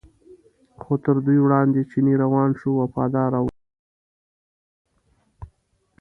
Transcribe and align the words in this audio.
خو 0.81 0.93
تر 1.03 1.15
دوی 1.25 1.39
وړاندې 1.41 1.81
چینی 1.91 2.13
روان 2.23 2.49
شو 2.59 2.69
وفاداره 2.81 3.39
و. 3.43 3.47